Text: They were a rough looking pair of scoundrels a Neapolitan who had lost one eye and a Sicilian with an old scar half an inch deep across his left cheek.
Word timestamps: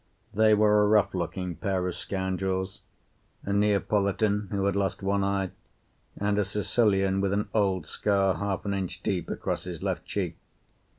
They 0.33 0.55
were 0.55 0.81
a 0.81 0.87
rough 0.87 1.13
looking 1.13 1.55
pair 1.55 1.87
of 1.87 1.93
scoundrels 1.95 2.81
a 3.45 3.53
Neapolitan 3.53 4.47
who 4.49 4.65
had 4.65 4.75
lost 4.75 5.03
one 5.03 5.23
eye 5.23 5.51
and 6.17 6.39
a 6.39 6.43
Sicilian 6.43 7.21
with 7.21 7.33
an 7.33 7.49
old 7.53 7.85
scar 7.85 8.33
half 8.33 8.65
an 8.65 8.73
inch 8.73 9.03
deep 9.03 9.29
across 9.29 9.65
his 9.65 9.83
left 9.83 10.03
cheek. 10.05 10.37